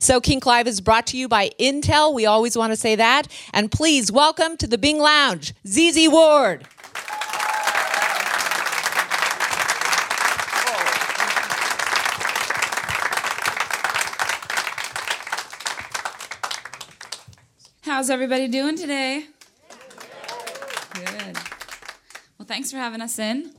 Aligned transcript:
So, 0.00 0.20
Kink 0.20 0.46
Live 0.46 0.68
is 0.68 0.80
brought 0.80 1.08
to 1.08 1.16
you 1.16 1.26
by 1.26 1.50
Intel. 1.58 2.14
We 2.14 2.24
always 2.24 2.56
want 2.56 2.70
to 2.72 2.76
say 2.76 2.94
that. 2.94 3.26
And 3.52 3.68
please 3.68 4.12
welcome 4.12 4.56
to 4.58 4.68
the 4.68 4.78
Bing 4.78 5.00
Lounge, 5.00 5.54
ZZ 5.66 6.08
Ward. 6.08 6.68
How's 17.82 18.08
everybody 18.08 18.46
doing 18.46 18.76
today? 18.76 19.24
Good. 20.94 21.36
Well, 22.38 22.46
thanks 22.46 22.70
for 22.70 22.76
having 22.76 23.00
us 23.00 23.18
in. 23.18 23.52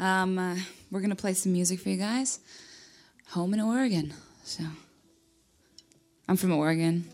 Um, 0.00 0.36
uh, 0.36 0.56
we're 0.90 0.98
going 0.98 1.10
to 1.10 1.16
play 1.16 1.34
some 1.34 1.52
music 1.52 1.78
for 1.78 1.90
you 1.90 1.96
guys. 1.96 2.40
Home 3.28 3.54
in 3.54 3.60
Oregon. 3.60 4.14
So, 4.42 4.64
I'm 6.28 6.36
from 6.36 6.50
Oregon. 6.52 7.04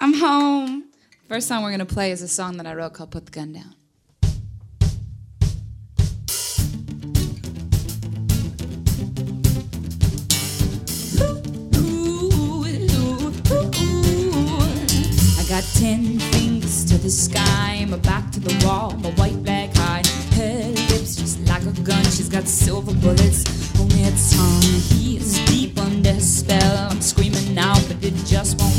I'm 0.00 0.14
home. 0.14 0.84
First 1.28 1.46
song 1.46 1.62
we're 1.62 1.68
going 1.68 1.80
to 1.80 1.84
play 1.84 2.10
is 2.10 2.22
a 2.22 2.28
song 2.28 2.56
that 2.56 2.66
I 2.66 2.74
wrote 2.74 2.94
called 2.94 3.10
Put 3.10 3.26
the 3.26 3.32
Gun 3.32 3.52
Down. 3.52 3.74
I 15.38 15.44
got 15.48 15.64
ten 15.74 16.18
fingers 16.18 16.86
to 16.86 16.96
the 16.96 17.10
sky, 17.10 17.84
my 17.90 17.98
back 17.98 18.30
to 18.32 18.40
the 18.40 18.64
wall, 18.66 18.96
my 19.02 19.10
white 19.10 19.42
black 19.42 19.68
eye. 19.76 20.02
Her 20.36 20.70
lips 20.88 21.16
just 21.16 21.46
like 21.46 21.62
a 21.64 21.72
gun, 21.82 22.04
she's 22.04 22.30
got 22.30 22.48
silver 22.48 22.94
bullets 22.94 23.44
on 23.78 23.90
her 23.90 24.10
tongue. 24.30 24.62
He 24.62 25.18
is 25.18 25.51
spell. 26.52 26.88
I'm 26.90 27.00
screaming 27.00 27.54
now, 27.54 27.74
but 27.88 28.02
it 28.02 28.14
just 28.26 28.60
won't 28.60 28.71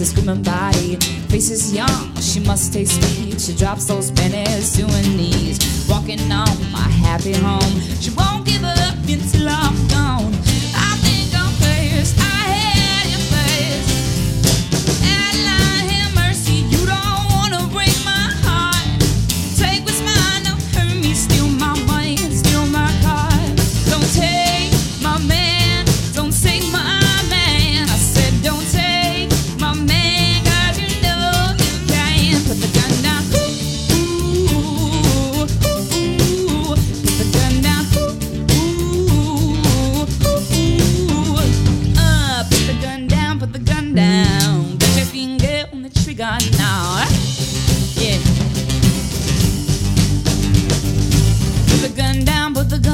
a 0.00 0.04
screaming 0.04 0.42
body. 0.42 0.96
Face 1.28 1.50
is 1.50 1.74
young, 1.74 2.14
she 2.20 2.40
must 2.40 2.72
taste 2.72 3.00
sweet. 3.02 3.40
She 3.40 3.54
drops 3.54 3.84
those 3.84 4.10
pennies 4.10 4.72
to 4.76 4.82
her 4.82 5.02
knees. 5.16 5.86
Walking 5.88 6.20
on 6.32 6.48
my 6.72 6.88
happy 7.04 7.34
home. 7.34 7.59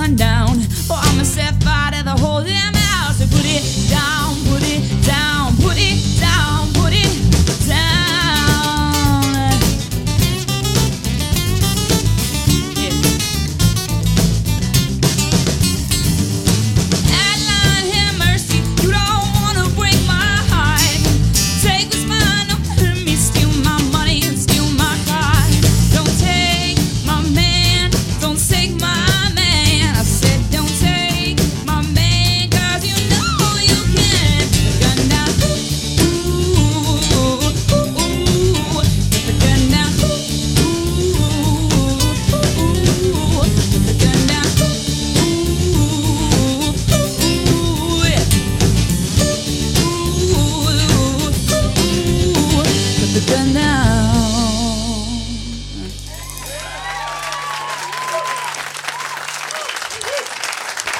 Gun 0.06 0.14
down. 0.14 0.45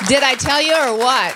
Did 0.09 0.22
I 0.22 0.34
tell 0.34 0.62
you 0.62 0.75
or 0.75 0.97
what? 0.97 1.34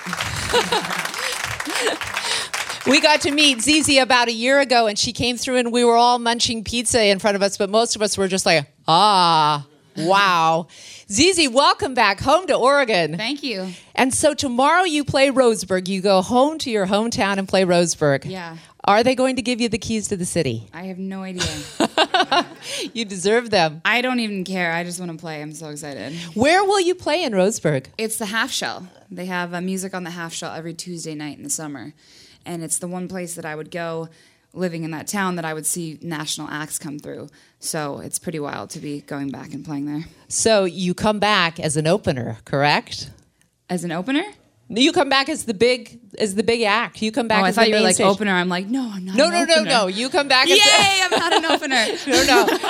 we 2.87 3.01
got 3.01 3.21
to 3.21 3.31
meet 3.31 3.61
ZZ 3.61 3.97
about 3.97 4.29
a 4.29 4.33
year 4.33 4.59
ago, 4.59 4.87
and 4.87 4.97
she 4.97 5.11
came 5.11 5.37
through, 5.37 5.57
and 5.57 5.73
we 5.73 5.83
were 5.83 5.95
all 5.95 6.19
munching 6.19 6.63
pizza 6.63 7.03
in 7.03 7.19
front 7.19 7.35
of 7.35 7.41
us, 7.41 7.57
but 7.57 7.69
most 7.69 7.95
of 7.95 8.01
us 8.01 8.17
were 8.17 8.27
just 8.27 8.45
like, 8.45 8.65
ah, 8.87 9.67
wow. 9.97 10.67
ZZ, 11.11 11.49
welcome 11.49 11.93
back 11.93 12.19
home 12.19 12.47
to 12.47 12.55
Oregon. 12.55 13.17
Thank 13.17 13.43
you. 13.43 13.69
And 13.95 14.13
so 14.13 14.33
tomorrow 14.33 14.83
you 14.83 15.03
play 15.03 15.29
Roseburg. 15.29 15.87
You 15.87 16.01
go 16.01 16.21
home 16.21 16.57
to 16.59 16.69
your 16.69 16.87
hometown 16.87 17.37
and 17.37 17.47
play 17.47 17.63
Roseburg. 17.63 18.25
Yeah. 18.25 18.57
Are 18.85 19.03
they 19.03 19.13
going 19.13 19.35
to 19.35 19.41
give 19.41 19.61
you 19.61 19.69
the 19.69 19.77
keys 19.77 20.07
to 20.07 20.17
the 20.17 20.25
city? 20.25 20.67
I 20.73 20.83
have 20.83 20.97
no 20.97 21.23
idea. 21.23 21.45
You 22.93 23.05
deserve 23.05 23.49
them. 23.49 23.81
I 23.85 24.01
don't 24.01 24.19
even 24.19 24.43
care. 24.43 24.73
I 24.73 24.83
just 24.83 24.99
want 24.99 25.11
to 25.11 25.17
play. 25.17 25.41
I'm 25.41 25.53
so 25.53 25.69
excited. 25.69 26.13
Where 26.35 26.63
will 26.63 26.79
you 26.79 26.95
play 26.95 27.23
in 27.23 27.33
Roseburg? 27.33 27.87
It's 27.97 28.17
the 28.17 28.27
Half 28.27 28.51
Shell. 28.51 28.87
They 29.09 29.25
have 29.25 29.53
uh, 29.53 29.61
music 29.61 29.93
on 29.93 30.03
the 30.03 30.11
Half 30.11 30.33
Shell 30.33 30.53
every 30.53 30.73
Tuesday 30.73 31.15
night 31.15 31.37
in 31.37 31.43
the 31.43 31.49
summer. 31.49 31.93
And 32.45 32.63
it's 32.63 32.79
the 32.79 32.87
one 32.87 33.07
place 33.07 33.35
that 33.35 33.45
I 33.45 33.55
would 33.55 33.71
go 33.71 34.09
living 34.53 34.83
in 34.83 34.91
that 34.91 35.07
town 35.07 35.35
that 35.35 35.45
I 35.45 35.53
would 35.53 35.65
see 35.65 35.97
national 36.01 36.47
acts 36.49 36.77
come 36.77 36.99
through. 36.99 37.29
So 37.59 37.99
it's 37.99 38.19
pretty 38.19 38.39
wild 38.39 38.69
to 38.71 38.79
be 38.79 39.01
going 39.01 39.29
back 39.29 39.53
and 39.53 39.63
playing 39.63 39.85
there. 39.85 40.05
So 40.27 40.65
you 40.65 40.93
come 40.93 41.19
back 41.19 41.59
as 41.59 41.77
an 41.77 41.87
opener, 41.87 42.37
correct? 42.45 43.11
As 43.69 43.83
an 43.83 43.91
opener? 43.91 44.23
You 44.73 44.93
come 44.93 45.09
back 45.09 45.27
as 45.27 45.43
the 45.45 45.53
big 45.53 45.99
as 46.17 46.35
the 46.35 46.43
big 46.43 46.61
act. 46.61 47.01
You 47.01 47.11
come 47.11 47.27
back. 47.27 47.41
oh, 47.41 47.45
I 47.45 47.49
as 47.49 47.55
thought 47.55 47.63
the 47.65 47.69
you 47.71 47.75
were 47.75 47.81
like 47.81 47.95
stage. 47.95 48.05
opener. 48.07 48.31
I'm 48.31 48.47
like, 48.47 48.67
no, 48.67 48.89
I'm 48.93 49.03
not. 49.05 49.15
No, 49.17 49.29
no, 49.29 49.43
no, 49.43 49.53
opener. 49.55 49.69
no. 49.69 49.87
You 49.87 50.09
come 50.09 50.27
back. 50.27 50.49
As 50.49 50.57
Yay! 50.57 51.01
I'm 51.03 51.11
not 51.11 51.33
an 51.33 51.45
opener. 51.45 51.85
no, 52.07 52.23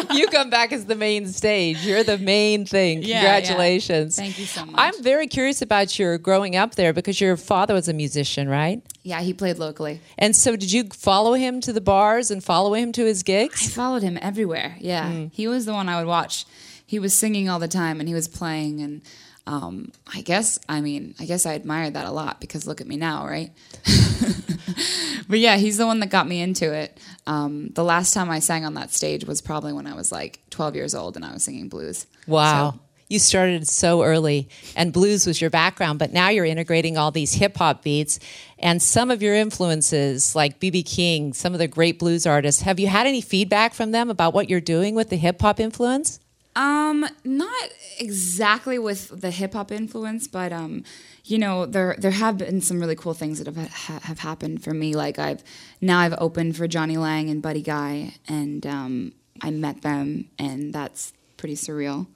no. 0.09 0.15
You 0.15 0.27
come 0.27 0.49
back 0.49 0.71
as 0.71 0.85
the 0.85 0.95
main 0.95 1.27
stage. 1.27 1.85
You're 1.85 2.03
the 2.03 2.17
main 2.17 2.65
thing. 2.65 3.03
Yeah, 3.03 3.21
yeah. 3.21 3.39
Congratulations. 3.41 4.15
Thank 4.15 4.39
you 4.39 4.45
so 4.45 4.65
much. 4.65 4.75
I'm 4.77 5.03
very 5.03 5.27
curious 5.27 5.61
about 5.61 5.97
your 5.99 6.17
growing 6.17 6.55
up 6.55 6.75
there 6.75 6.91
because 6.93 7.21
your 7.21 7.37
father 7.37 7.73
was 7.75 7.87
a 7.87 7.93
musician, 7.93 8.49
right? 8.49 8.81
Yeah, 9.03 9.21
he 9.21 9.33
played 9.33 9.57
locally. 9.59 10.01
And 10.17 10.35
so, 10.35 10.55
did 10.55 10.71
you 10.71 10.85
follow 10.89 11.33
him 11.33 11.61
to 11.61 11.73
the 11.73 11.81
bars 11.81 12.31
and 12.31 12.43
follow 12.43 12.73
him 12.73 12.91
to 12.93 13.05
his 13.05 13.21
gigs? 13.23 13.65
I 13.67 13.69
followed 13.69 14.01
him 14.03 14.17
everywhere. 14.21 14.75
Yeah, 14.79 15.05
Mm. 15.11 15.31
he 15.33 15.47
was 15.47 15.65
the 15.65 15.73
one 15.73 15.87
I 15.89 15.97
would 15.97 16.07
watch. 16.07 16.45
He 16.85 16.99
was 16.99 17.13
singing 17.13 17.47
all 17.49 17.59
the 17.59 17.67
time, 17.67 17.99
and 17.99 18.07
he 18.09 18.13
was 18.15 18.27
playing, 18.27 18.81
and 18.81 19.01
um, 19.47 19.91
I 20.13 20.21
guess 20.21 20.59
I 20.69 20.81
mean 20.81 21.15
I 21.19 21.25
guess 21.25 21.45
I 21.45 21.53
admired 21.53 21.93
that 21.95 22.05
a 22.05 22.11
lot 22.11 22.39
because 22.39 22.67
look 22.67 22.81
at 22.81 22.87
me 22.87 22.97
now, 22.97 23.25
right? 23.25 23.51
but 25.27 25.39
yeah, 25.39 25.57
he's 25.57 25.77
the 25.77 25.85
one 25.85 25.99
that 25.99 26.09
got 26.09 26.27
me 26.27 26.41
into 26.41 26.71
it. 26.73 26.97
Um, 27.27 27.69
the 27.69 27.83
last 27.83 28.13
time 28.13 28.29
I 28.29 28.39
sang 28.39 28.65
on 28.65 28.75
that 28.75 28.91
stage 28.91 29.25
was 29.25 29.41
probably 29.41 29.73
when 29.73 29.87
I 29.87 29.95
was 29.95 30.11
like 30.11 30.39
12 30.49 30.75
years 30.75 30.95
old 30.95 31.15
and 31.15 31.25
I 31.25 31.33
was 31.33 31.43
singing 31.43 31.69
blues. 31.69 32.05
Wow. 32.27 32.71
So, 32.71 32.79
you 33.11 33.19
started 33.19 33.67
so 33.67 34.03
early 34.03 34.47
and 34.73 34.93
blues 34.93 35.27
was 35.27 35.41
your 35.41 35.49
background, 35.49 35.99
but 35.99 36.13
now 36.13 36.29
you're 36.29 36.45
integrating 36.45 36.97
all 36.97 37.11
these 37.11 37.33
hip 37.33 37.57
hop 37.57 37.83
beats 37.83 38.19
and 38.57 38.81
some 38.81 39.11
of 39.11 39.21
your 39.21 39.35
influences, 39.35 40.33
like 40.33 40.61
BB 40.61 40.85
King, 40.85 41.33
some 41.33 41.51
of 41.51 41.59
the 41.59 41.67
great 41.67 41.99
blues 41.99 42.25
artists. 42.25 42.61
Have 42.61 42.79
you 42.79 42.87
had 42.87 43.07
any 43.07 43.19
feedback 43.19 43.73
from 43.73 43.91
them 43.91 44.09
about 44.09 44.33
what 44.33 44.49
you're 44.49 44.61
doing 44.61 44.95
with 44.95 45.09
the 45.09 45.17
hip 45.17 45.41
hop 45.41 45.59
influence? 45.59 46.21
Um, 46.55 47.07
not 47.23 47.69
exactly 47.97 48.77
with 48.77 49.21
the 49.21 49.31
hip 49.31 49.53
hop 49.53 49.71
influence, 49.71 50.27
but 50.27 50.51
um, 50.51 50.83
you 51.23 51.37
know, 51.37 51.65
there 51.65 51.95
there 51.97 52.11
have 52.11 52.37
been 52.37 52.59
some 52.61 52.79
really 52.79 52.95
cool 52.95 53.13
things 53.13 53.41
that 53.41 53.47
have 53.47 53.71
ha- 53.71 53.99
have 54.03 54.19
happened 54.19 54.61
for 54.63 54.73
me. 54.73 54.93
Like 54.93 55.17
I've 55.17 55.43
now 55.79 55.99
I've 55.99 56.15
opened 56.17 56.57
for 56.57 56.67
Jonny 56.67 56.97
Lang 56.97 57.29
and 57.29 57.41
Buddy 57.41 57.61
Guy, 57.61 58.15
and 58.27 58.65
um, 58.67 59.13
I 59.41 59.51
met 59.51 59.81
them, 59.81 60.29
and 60.37 60.73
that's 60.73 61.13
pretty 61.37 61.55
surreal. 61.55 62.07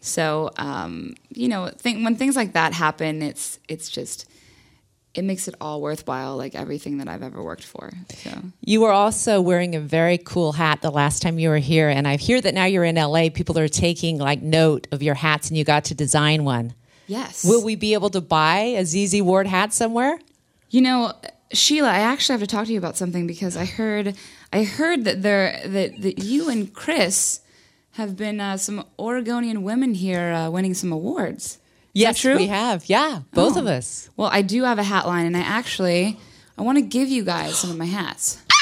So 0.00 0.50
um, 0.56 1.14
you 1.30 1.48
know, 1.48 1.70
th- 1.70 2.04
when 2.04 2.14
things 2.14 2.36
like 2.36 2.52
that 2.52 2.72
happen, 2.74 3.22
it's 3.22 3.58
it's 3.68 3.88
just 3.90 4.29
it 5.14 5.24
makes 5.24 5.48
it 5.48 5.54
all 5.60 5.80
worthwhile, 5.80 6.36
like 6.36 6.54
everything 6.54 6.98
that 6.98 7.08
I've 7.08 7.22
ever 7.22 7.42
worked 7.42 7.64
for. 7.64 7.90
So 8.14 8.30
you 8.60 8.80
were 8.80 8.92
also 8.92 9.40
wearing 9.40 9.74
a 9.74 9.80
very 9.80 10.18
cool 10.18 10.52
hat 10.52 10.82
the 10.82 10.90
last 10.90 11.20
time 11.22 11.38
you 11.38 11.48
were 11.48 11.58
here, 11.58 11.88
and 11.88 12.06
I 12.06 12.16
hear 12.16 12.40
that 12.40 12.54
now 12.54 12.64
you're 12.64 12.84
in 12.84 12.96
LA. 12.96 13.28
People 13.32 13.58
are 13.58 13.68
taking 13.68 14.18
like 14.18 14.42
note 14.42 14.86
of 14.92 15.02
your 15.02 15.14
hats, 15.14 15.48
and 15.48 15.56
you 15.56 15.64
got 15.64 15.84
to 15.86 15.94
design 15.94 16.44
one. 16.44 16.74
Yes. 17.06 17.44
Will 17.44 17.64
we 17.64 17.74
be 17.74 17.94
able 17.94 18.10
to 18.10 18.20
buy 18.20 18.58
a 18.78 18.84
ZZ 18.84 19.20
Ward 19.22 19.48
hat 19.48 19.72
somewhere? 19.72 20.18
You 20.68 20.82
know, 20.82 21.12
Sheila, 21.52 21.88
I 21.88 21.98
actually 21.98 22.34
have 22.34 22.40
to 22.40 22.46
talk 22.46 22.66
to 22.66 22.72
you 22.72 22.78
about 22.78 22.96
something 22.96 23.26
because 23.26 23.56
I 23.56 23.64
heard 23.64 24.14
I 24.52 24.62
heard 24.62 25.04
that 25.04 25.22
there 25.22 25.60
that, 25.64 26.00
that 26.02 26.18
you 26.20 26.48
and 26.48 26.72
Chris 26.72 27.40
have 27.92 28.16
been 28.16 28.40
uh, 28.40 28.56
some 28.56 28.84
Oregonian 28.98 29.64
women 29.64 29.94
here 29.94 30.30
uh, 30.32 30.50
winning 30.50 30.74
some 30.74 30.92
awards. 30.92 31.58
Yes, 31.92 32.18
true? 32.20 32.36
we 32.36 32.46
have. 32.46 32.88
Yeah, 32.88 33.20
both 33.32 33.56
Oh. 33.56 33.60
of 33.60 33.66
us. 33.66 34.08
Well, 34.16 34.28
I 34.32 34.42
do 34.42 34.62
have 34.64 34.78
a 34.78 34.82
hat 34.84 35.06
line, 35.06 35.26
and 35.26 35.36
I 35.36 35.40
actually 35.40 36.18
I 36.58 36.62
want 36.62 36.76
to 36.78 36.82
give 36.82 37.08
you 37.08 37.24
guys 37.24 37.56
some 37.58 37.70
of 37.70 37.76
my 37.78 37.86
hats. 37.86 38.38
Ah! 38.52 38.56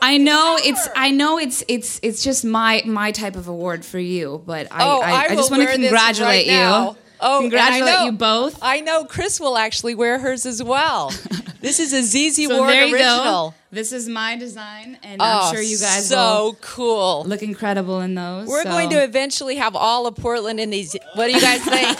I 0.00 0.16
know 0.18 0.56
it's 0.62 0.88
I 0.94 1.10
know 1.10 1.38
it's 1.38 1.64
it's 1.66 1.98
it's 2.04 2.22
just 2.22 2.44
my 2.44 2.82
my 2.86 3.10
type 3.10 3.34
of 3.34 3.48
award 3.48 3.84
for 3.84 3.98
you, 3.98 4.42
but 4.46 4.68
I 4.70 4.84
Oh, 4.84 5.00
I, 5.00 5.10
I, 5.10 5.24
I, 5.30 5.34
just 5.34 5.50
want 5.50 5.62
to 5.64 5.68
congratulate 5.72 6.28
right 6.28 6.46
you. 6.46 6.52
now. 6.52 6.96
Oh, 7.20 7.40
congratulate 7.40 7.94
know- 7.94 8.04
you 8.06 8.12
both. 8.12 8.58
I 8.62 8.80
know 8.80 9.04
Chris 9.04 9.40
will 9.40 9.56
actually 9.58 9.94
wear 9.94 10.18
hers 10.18 10.46
as 10.46 10.62
well. 10.62 11.10
this 11.60 11.80
is 11.80 11.92
a 11.92 12.02
ZZ 12.02 12.46
So 12.46 12.56
Ward 12.58 12.70
there 12.70 12.84
you 12.86 12.94
original. 12.94 13.50
go. 13.50 13.54
This 13.70 13.92
is 13.92 14.08
my 14.08 14.36
design, 14.36 14.96
and 15.02 15.20
Oh, 15.20 15.24
I'm 15.48 15.54
sure 15.54 15.62
you 15.62 15.76
guys 15.78 16.10
are. 16.12 16.16
so 16.52 16.56
cool. 16.62 17.24
look 17.26 17.42
incredible 17.42 18.00
in 18.00 18.14
those. 18.14 18.48
We're 18.48 18.62
so- 18.62 18.70
going 18.70 18.90
to 18.90 19.02
eventually 19.02 19.56
have 19.56 19.74
all 19.76 20.06
of 20.06 20.16
Portland 20.16 20.58
in 20.60 20.70
these. 20.70 20.96
What 21.14 21.26
do 21.26 21.32
you 21.32 21.40
guys 21.40 21.62
think? 21.64 21.98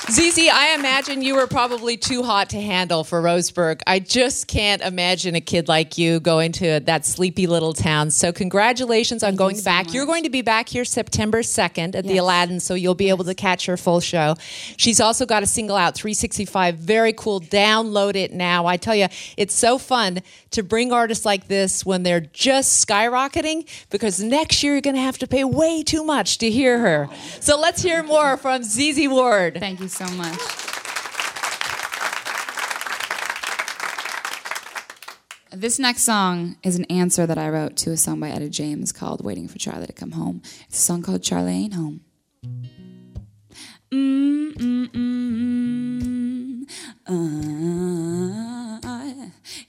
ZZ, 0.09 0.49
I 0.53 0.77
imagine 0.77 1.21
you 1.21 1.35
were 1.35 1.49
probably 1.49 1.97
too 1.97 2.23
hot 2.23 2.51
to 2.51 2.61
handle 2.61 3.03
for 3.03 3.21
Roseburg. 3.21 3.81
I 3.89 3.99
just 3.99 4.47
can't 4.47 4.81
imagine 4.81 5.35
a 5.35 5.41
kid 5.41 5.67
like 5.67 5.99
you 5.99 6.21
going 6.21 6.53
to 6.53 6.79
that 6.79 7.05
sleepy 7.05 7.49
little 7.49 7.73
town. 7.73 8.13
So, 8.13 8.33
congratulations 8.33 9.25
on 9.25 9.35
going 9.35 9.57
so 9.57 9.65
back. 9.65 9.87
much. 9.87 9.95
You're 9.95 10.07
going 10.07 10.23
to 10.23 10.31
be 10.31 10.43
back 10.43 10.69
here 10.69 10.85
September 10.85 11.43
2nd 11.43 11.97
at 11.97 12.05
the 12.05 12.19
Aladdin, 12.19 12.61
so 12.61 12.75
you'll 12.75 12.95
be 12.95 13.09
able 13.09 13.25
to 13.25 13.35
catch 13.35 13.67
her 13.67 13.77
full 13.77 13.99
show. 13.99 14.37
She's 14.77 15.01
also 15.01 15.27
got 15.27 15.43
a 15.43 15.47
single 15.47 15.75
out, 15.77 15.97
365. 15.97 16.77
Very 16.77 17.13
cool. 17.13 17.41
Download 17.41 18.15
it 18.15 18.33
now. 18.33 18.67
I 18.67 18.77
tell 18.77 18.95
you, 18.95 19.09
it's 19.37 19.57
so 19.57 19.77
fun 19.77 20.21
to 20.53 20.63
bring 20.63 20.93
artists 20.93 21.25
like 21.27 21.49
this 21.49 21.85
when 21.85 22.05
they're 22.05 22.21
just 22.21 22.87
skyrocketing 22.87 23.69
because 23.91 24.21
next 24.23 24.63
year 24.63 24.75
you're 24.75 24.83
going 24.83 24.95
to 24.95 25.03
have 25.03 25.19
to 25.19 25.27
pay 25.27 25.43
way 25.43 25.83
too 25.83 26.05
much 26.05 26.39
to 26.39 26.49
hear 26.49 26.79
her. 26.79 27.09
So 27.41 27.59
let's 27.59 27.83
hear 27.83 28.05
more 28.05 28.37
from 28.37 28.63
ZZ 28.63 29.09
Ward. 29.09 29.57
Thank 29.59 29.81
you 29.81 29.89
so 29.89 29.96
much. 30.05 30.39
This 35.53 35.79
next 35.79 36.03
song 36.03 36.57
is 36.63 36.77
an 36.77 36.85
answer 36.87 37.27
that 37.27 37.39
I 37.39 37.49
wrote 37.49 37.77
to 37.79 37.93
a 37.93 37.97
song 37.97 38.21
by 38.21 38.29
Etta 38.29 38.51
James 38.51 38.93
called 38.93 39.25
Waiting 39.25 39.49
for 39.49 39.59
Charlie 39.59 39.87
to 39.87 39.93
Come 39.95 40.13
Home. 40.13 40.43
It's 40.69 40.79
a 40.79 40.83
song 40.83 41.01
called 41.03 41.23
Charlie 41.23 41.53
Ain't 41.53 41.73
Home. 41.73 42.03
Uh, 47.09 47.15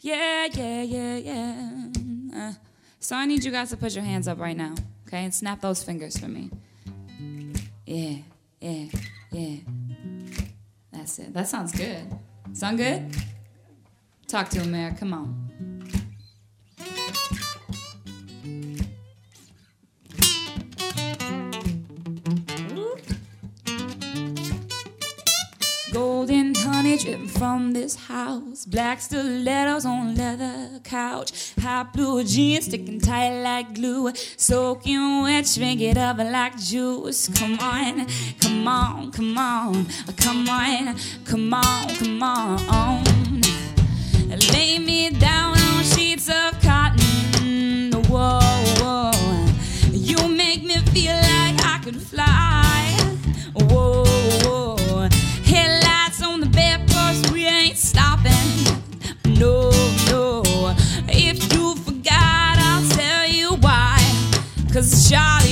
yeah, 0.01 0.47
yeah, 0.51 0.81
yeah, 0.81 1.15
yeah. 1.15 1.69
Uh, 2.35 2.53
so 2.99 3.15
I 3.15 3.25
need 3.25 3.45
you 3.45 3.51
guys 3.51 3.69
to 3.69 3.77
put 3.77 3.95
your 3.95 4.03
hands 4.03 4.27
up 4.27 4.39
right 4.39 4.57
now, 4.57 4.75
okay? 5.07 5.23
And 5.23 5.33
snap 5.33 5.61
those 5.61 5.83
fingers 5.83 6.17
for 6.17 6.27
me. 6.27 6.51
Yeah, 7.85 8.17
yeah, 8.59 8.85
yeah. 9.31 9.55
That's 11.07 11.19
it. 11.19 11.33
That 11.33 11.47
sounds 11.47 11.71
good. 11.71 12.05
Sound 12.51 12.77
good? 12.79 13.15
Talk 14.27 14.49
to 14.49 14.59
him, 14.59 14.71
Mayor. 14.71 14.93
Come 14.99 15.13
on. 15.13 15.76
From 27.37 27.73
this 27.73 27.95
house. 27.95 28.65
Black 28.65 28.99
stilettos 28.99 29.85
on 29.85 30.15
leather 30.15 30.79
couch. 30.83 31.53
Hot 31.61 31.93
blue 31.93 32.23
jeans 32.23 32.65
sticking 32.65 32.99
tight 32.99 33.41
like 33.41 33.75
glue. 33.75 34.11
Soaking 34.37 35.21
wet, 35.23 35.47
shrink 35.47 35.81
it 35.81 35.97
up 35.97 36.17
like 36.17 36.57
juice. 36.57 37.27
Come 37.29 37.59
on, 37.59 38.07
come 38.39 38.67
on, 38.67 39.11
come 39.11 39.37
on. 39.37 39.85
Come 40.17 40.49
on, 40.49 40.95
come 41.25 41.53
on, 41.53 41.87
come 41.95 42.23
on. 42.23 43.41
Lay 44.53 44.79
me 44.79 45.09
down 45.11 45.56
Cause 65.09 65.46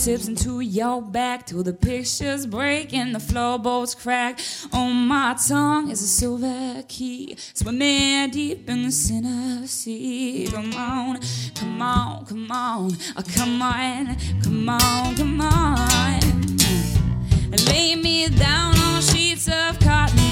fingertips 0.00 0.28
into 0.28 0.60
your 0.60 1.02
back 1.02 1.46
till 1.46 1.62
the 1.62 1.72
pictures 1.72 2.46
break 2.46 2.94
and 2.94 3.14
the 3.14 3.20
floorboards 3.20 3.94
crack. 3.94 4.40
On 4.72 4.94
my 5.06 5.36
tongue 5.46 5.90
is 5.90 6.02
a 6.02 6.06
silver 6.06 6.82
key, 6.88 7.36
swimming 7.52 8.30
deep 8.30 8.68
in 8.68 8.84
the 8.84 8.92
center 8.92 9.66
sea. 9.66 10.48
Come 10.50 10.74
on, 10.74 11.20
come 11.54 11.82
on, 11.82 12.24
come 12.24 12.50
on, 12.50 12.92
oh, 13.16 13.22
come 13.34 13.60
on, 13.60 14.16
come 14.42 14.68
on, 14.68 15.16
come 15.16 15.40
on. 15.40 16.20
Lay 17.66 17.94
me 17.96 18.28
down 18.28 18.78
on 18.78 19.02
sheets 19.02 19.48
of 19.48 19.78
cotton. 19.80 20.29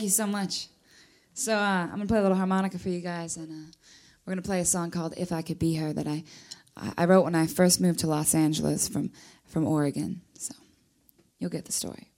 Thank 0.00 0.08
you 0.08 0.12
so 0.12 0.26
much. 0.26 0.68
So 1.34 1.54
uh, 1.54 1.58
I'm 1.58 1.90
gonna 1.90 2.06
play 2.06 2.20
a 2.20 2.22
little 2.22 2.38
harmonica 2.38 2.78
for 2.78 2.88
you 2.88 3.02
guys, 3.02 3.36
and 3.36 3.50
uh, 3.50 3.70
we're 4.24 4.30
gonna 4.30 4.40
play 4.40 4.60
a 4.60 4.64
song 4.64 4.90
called 4.90 5.12
"If 5.18 5.30
I 5.30 5.42
Could 5.42 5.58
Be 5.58 5.74
Her" 5.74 5.92
that 5.92 6.06
I 6.06 6.24
I 6.96 7.04
wrote 7.04 7.24
when 7.24 7.34
I 7.34 7.46
first 7.46 7.82
moved 7.82 7.98
to 7.98 8.06
Los 8.06 8.34
Angeles 8.34 8.88
from 8.88 9.10
from 9.44 9.66
Oregon. 9.66 10.22
So 10.38 10.54
you'll 11.38 11.50
get 11.50 11.66
the 11.66 11.72
story. 11.72 12.12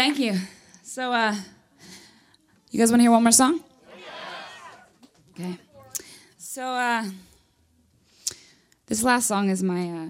Thank 0.00 0.18
you. 0.18 0.34
So, 0.82 1.12
uh, 1.12 1.34
you 2.70 2.78
guys 2.78 2.90
want 2.90 3.00
to 3.00 3.02
hear 3.02 3.10
one 3.10 3.22
more 3.22 3.32
song? 3.32 3.60
Okay. 5.32 5.58
So, 6.38 6.62
uh, 6.62 7.04
this 8.86 9.02
last 9.02 9.28
song 9.28 9.50
is 9.50 9.62
my 9.62 9.90
uh, 9.90 10.08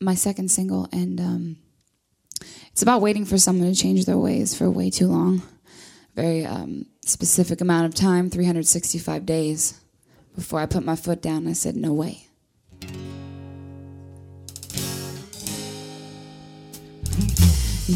my 0.00 0.16
second 0.16 0.50
single, 0.50 0.88
and 0.90 1.20
um, 1.20 1.56
it's 2.72 2.82
about 2.82 3.00
waiting 3.00 3.24
for 3.24 3.38
someone 3.38 3.72
to 3.72 3.80
change 3.80 4.06
their 4.06 4.18
ways 4.18 4.56
for 4.58 4.68
way 4.68 4.90
too 4.90 5.06
long. 5.06 5.42
Very 6.16 6.44
um, 6.44 6.86
specific 7.04 7.60
amount 7.60 7.86
of 7.86 7.94
time, 7.94 8.28
365 8.28 9.24
days, 9.24 9.80
before 10.34 10.58
I 10.58 10.66
put 10.66 10.84
my 10.84 10.96
foot 10.96 11.22
down. 11.22 11.46
I 11.46 11.52
said, 11.52 11.76
"No 11.76 11.92
way." 11.92 12.26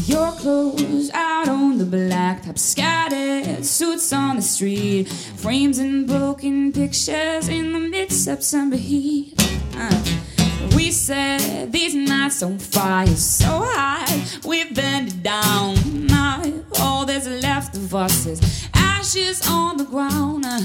Your 0.03 0.33
clothes 0.33 1.09
out 1.13 1.47
on 1.47 1.77
the 1.77 1.85
blacktop, 1.85 2.59
scattered 2.59 3.65
suits 3.65 4.11
on 4.11 4.35
the 4.35 4.41
street, 4.41 5.07
frames 5.07 5.79
and 5.79 6.05
broken 6.05 6.73
pictures 6.73 7.47
in 7.47 7.71
the 7.71 7.79
mid-September 7.79 8.75
heat. 8.75 9.33
Uh, 9.73 10.03
we 10.75 10.91
set 10.91 11.71
these 11.71 11.95
nights 11.95 12.43
on 12.43 12.59
fire 12.59 13.07
so 13.07 13.47
high, 13.47 14.25
we 14.45 14.65
burned 14.65 15.07
it 15.07 15.23
down. 15.23 15.77
Now 16.07 16.43
all 16.81 17.05
there's 17.05 17.29
left 17.41 17.77
of 17.77 17.95
us 17.95 18.25
is 18.25 18.67
ashes 18.73 19.47
on 19.47 19.77
the 19.77 19.85
ground. 19.85 20.45
Uh, 20.45 20.59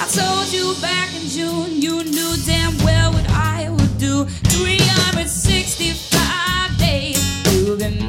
I 0.00 0.08
told 0.10 0.52
you 0.52 0.74
back 0.82 1.14
in 1.14 1.28
June, 1.28 1.70
you 1.70 2.02
knew 2.02 2.34
damn 2.44 2.76
well 2.78 3.12
what 3.12 3.30
I 3.30 3.70
would 3.70 3.96
do. 3.98 4.24
365 4.24 6.78
days, 6.78 7.54
you've 7.54 7.78
been 7.78 8.08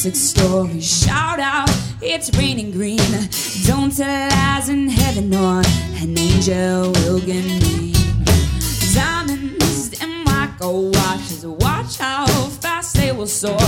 six 0.00 0.18
stories. 0.18 1.04
Shout 1.04 1.38
out, 1.38 1.68
it's 2.00 2.34
raining 2.38 2.70
green. 2.70 2.98
Don't 3.66 3.94
tell 3.94 4.30
lies 4.30 4.70
in 4.70 4.88
heaven 4.88 5.34
or 5.34 5.60
an 6.00 6.16
angel 6.16 6.90
will 6.92 7.20
get 7.20 7.44
me. 7.44 7.92
Diamonds 8.94 10.00
and 10.00 10.26
white 10.26 10.56
watches. 10.60 11.44
Watch 11.44 11.98
how 11.98 12.26
fast 12.62 12.94
they 12.94 13.12
will 13.12 13.26
soar. 13.26 13.58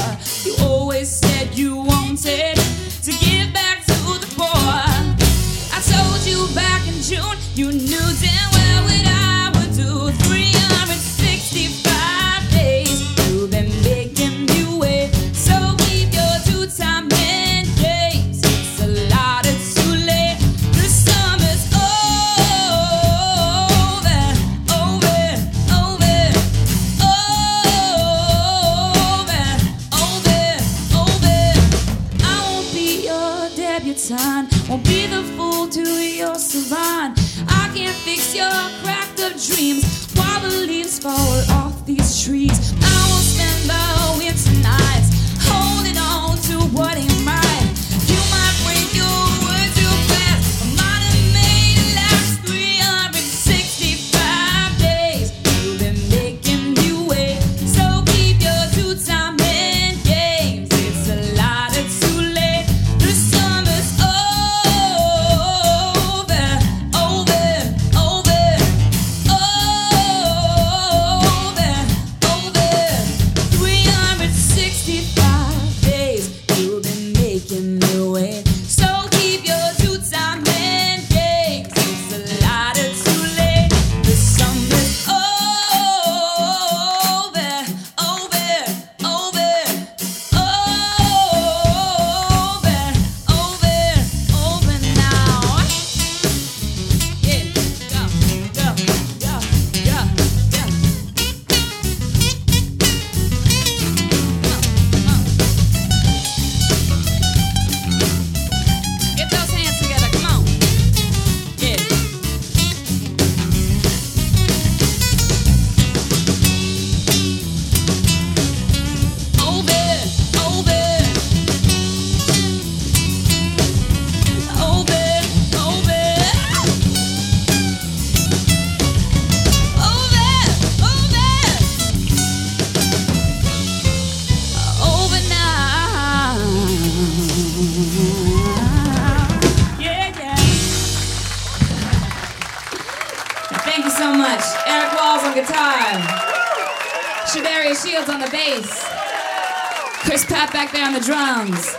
Chris 150.12 150.26
Pat 150.26 150.52
back 150.52 150.70
there 150.72 150.84
on 150.84 150.92
the 150.92 151.00
drums. 151.00 151.70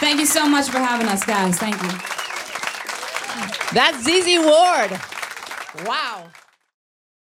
Thank 0.00 0.20
you 0.20 0.26
so 0.26 0.46
much 0.46 0.68
for 0.68 0.80
having 0.80 1.06
us, 1.08 1.24
guys. 1.24 1.56
Thank 1.56 1.80
you. 1.80 1.88
That's 3.72 4.04
ZZ 4.04 4.36
Ward. 4.44 5.00
Wow. 5.88 6.28